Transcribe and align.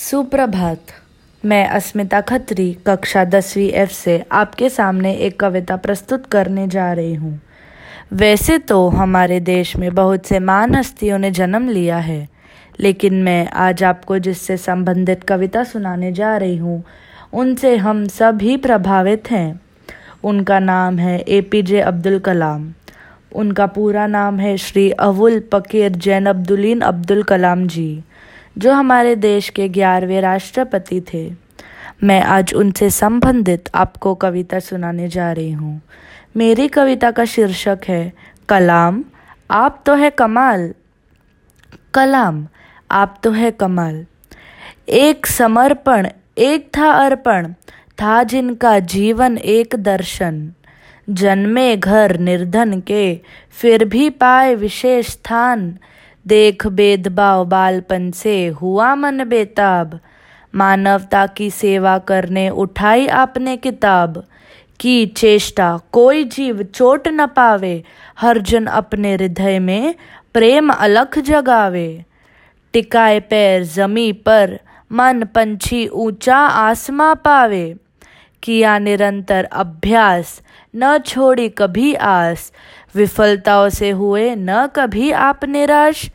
सुप्रभात। 0.00 0.92
मैं 1.44 1.66
अस्मिता 1.68 2.20
खत्री, 2.20 2.72
कक्षा 2.86 3.24
दसवीं 3.24 3.68
एफ़ 3.70 3.90
से 3.90 4.24
आपके 4.32 4.68
सामने 4.68 5.12
एक 5.16 5.38
कविता 5.40 5.76
प्रस्तुत 5.76 6.26
करने 6.26 6.66
जा 6.68 6.92
रही 6.92 7.14
हूँ। 7.14 7.40
वैसे 8.12 8.56
तो 8.58 8.88
हमारे 8.88 9.40
देश 9.40 9.76
में 9.76 9.94
बहुत 9.94 10.26
से 10.26 10.38
महान 10.38 10.74
हस्तियों 10.74 11.18
ने 11.18 11.30
जन्म 11.30 11.68
लिया 11.68 11.98
है, 11.98 12.28
लेकिन 12.80 13.22
मैं 13.22 13.46
आज 13.58 13.84
आपको 13.84 14.18
जिससे 14.18 14.56
संबंधित 14.56 15.24
कविता 15.24 15.64
सुनाने 15.64 16.12
जा 16.12 16.36
रही 16.36 16.56
हूँ, 16.56 16.82
उनसे 17.32 17.76
हम 17.76 18.06
सब 18.08 18.38
ही 18.42 18.56
प्रभावित 18.56 19.30
हैं। 19.30 19.60
उनका 20.24 20.58
नाम 20.58 20.98
है 20.98 21.18
ए 21.18 21.40
पी 21.40 21.62
जे 21.62 21.80
अब्दुल 21.80 22.18
कलाम। 22.18 22.72
उनका 23.34 23.66
पूरा 23.66 24.06
नाम 24.06 24.38
है 24.38 24.56
श्री 24.58 24.90
अवुल 24.90 25.40
पकीर 25.52 25.92
जैन 25.92 26.26
अब्दुलीन 26.26 26.80
अब्दुल 26.80 27.22
कलाम 27.22 27.66
जी। 27.66 28.02
जो 28.58 28.72
हमारे 28.72 29.16
देश 29.16 29.48
के 29.48 29.68
ग्यारहवें 29.68 30.20
राष्ट्रपति 30.20 31.02
थे। 31.14 31.32
मैं 32.04 32.22
आज 32.22 32.54
उनसे 32.54 32.90
संबंधित 32.90 33.68
आपको 33.74 34.14
कविता 34.14 34.58
सुनाने 34.58 35.08
जा 35.08 35.32
रही 35.32 35.52
हूँ। 35.52 35.82
मेरी 36.36 36.68
कविता 36.68 37.10
का 37.10 37.24
शीर्षक 37.24 37.78
है, 37.88 38.12
कलाम, 38.48 39.04
आप 39.50 39.82
तो 39.86 39.94
है 39.94 40.10
कमाल। 40.10 40.74
कलाम, 41.94 42.48
आप 42.90 43.20
तो 43.22 43.30
है 43.30 43.50
कमाल। 43.50 44.06
एक 44.88 45.26
समर्पण, 45.26 46.08
एक 46.38 46.70
था 46.76 46.90
अर्पण, 46.90 47.52
था 48.02 48.22
जिनका 48.22 48.78
जीवन 48.78 49.38
एक 49.38 49.74
दर्शन। 49.76 50.52
जन्मे 51.10 51.76
घर 51.76 52.18
निर्धन 52.18 52.80
के, 52.80 53.20
फिर 53.50 53.84
भी 53.84 54.10
पाए 54.10 54.54
विशेष 54.54 55.08
स्थान। 55.08 55.78
देख 56.26 56.66
भेदभाव 56.66 57.44
बालपन 57.44 58.10
से 58.10 58.48
हुआ 58.48 58.94
मन 58.94 59.24
बेताब। 59.24 60.00
मानवता 60.54 61.26
की 61.26 61.50
सेवा 61.50 61.98
करने 61.98 62.50
उठाई 62.50 63.06
आपने 63.06 63.56
किताब। 63.56 64.24
की 64.80 65.06
चेष्टा 65.06 65.80
कोई 65.92 66.24
जीव 66.24 66.62
चोट 66.62 67.08
न 67.08 67.26
पावे 67.26 67.84
हर 68.20 68.38
जन 68.38 68.66
अपने 68.66 69.14
हृदय 69.14 69.58
में 69.58 69.94
प्रेम 70.34 70.70
अलख 70.70 71.18
जगावे। 71.18 72.04
टिकाए 72.72 73.20
पैर 73.20 73.64
जमी 73.64 74.12
पर, 74.12 74.60
मन 74.92 75.24
पंछी 75.34 75.86
ऊँचा 75.88 76.36
आसमा 76.36 77.14
पावे। 77.14 77.76
किया 78.42 78.78
निरंतर 78.78 79.44
अभ्यास, 79.44 80.40
न 80.76 80.98
छोड़ी 80.98 81.48
कभी 81.48 81.94
आस। 81.94 82.52
विफलताओं 82.94 83.68
से 83.68 83.90
हुए 83.90 84.34
न 84.34 84.66
कभी 84.66 85.10
आप 85.10 85.44
निराश। 85.44 86.10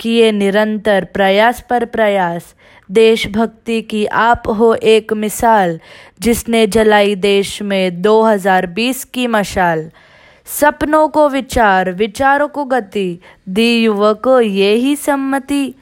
किए 0.00 0.32
निरंतर 0.32 1.04
प्रयास 1.04 1.64
पर 1.70 1.84
प्रयास। 1.84 2.54
देशभक्ति 2.90 3.82
की 3.82 4.06
आप 4.06 4.42
हो 4.48 4.74
एक 4.74 5.12
मिसाल, 5.12 5.80
जिसने 6.20 6.66
जलाई 6.66 7.14
देश 7.14 7.62
में 7.62 8.02
2020 8.02 9.04
की 9.04 9.26
मशाल। 9.26 9.90
सपनों 10.46 11.08
को 11.08 11.28
विचार, 11.28 11.92
विचारों 11.92 12.48
को 12.48 12.64
गति, 12.64 13.18
दी 13.48 13.84
युवक 13.84 14.40
ये 14.44 14.74
ही 14.74 14.96
सम्मति। 14.96 15.74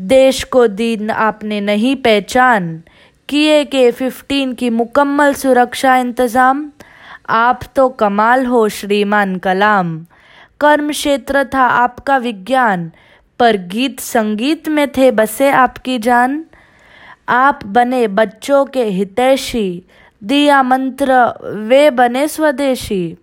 देश 0.00 0.44
को 0.44 0.66
दी 0.66 1.08
आपने 1.08 1.60
नहीं 1.60 1.96
पहचान। 1.96 2.82
किए 3.32 3.64
के 3.64 3.90
फिफ्टीन 3.90 4.52
की 4.52 4.70
मुकम्मल 4.70 5.34
सुरक्षा 5.34 5.96
इंतज़ाम। 5.96 6.70
आप 7.28 7.60
तो 7.76 7.88
कमाल 7.88 8.46
हो, 8.46 8.68
श्रीमान 8.68 9.36
कलाम। 9.36 10.06
कर्म 10.60 10.90
क्षेत्र 10.90 11.44
था 11.44 11.62
आपका 11.62 12.16
विज्ञान, 12.16 12.92
पर 13.38 13.56
गीत 13.56 14.00
संगीत 14.00 14.68
में 14.68 14.88
थे 14.88 15.10
बसे 15.10 15.50
आपकी 15.50 15.98
जान। 15.98 16.44
आप 17.28 17.64
बने 17.64 18.08
बच्चों 18.08 18.64
के 18.66 18.84
हितैषी, 18.84 19.82
दिया 20.24 20.62
मंत्र, 20.62 21.32
वे 21.68 21.90
बने 21.90 22.28
स्वदेशी। 22.28 23.16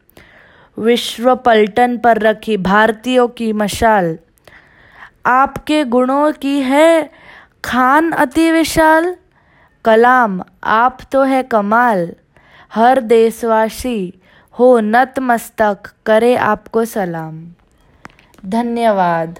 विश्व 0.77 1.36
पलटन 1.36 1.97
पर 1.97 2.17
रखी 2.17 2.58
भारतीयों 2.58 3.27
की 3.27 3.53
मशाल। 3.53 4.17
आपके 5.26 5.83
गुणों 5.83 6.31
की 6.31 6.59
है 6.59 7.09
खान 7.64 8.11
अति 8.11 8.52
विशाल। 8.52 9.15
कलाम 9.85 10.41
आप 10.63 10.97
तो 11.11 11.23
है 11.23 11.43
कमाल। 11.43 12.15
हर 12.73 12.99
देशवासी 13.01 14.13
हो 14.59 14.79
नतमस्तक 14.79 15.91
करे 16.05 16.35
आपको 16.35 16.85
सलाम। 16.85 17.47
धन्यवाद। 18.45 19.39